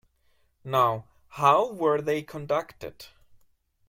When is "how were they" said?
1.27-2.23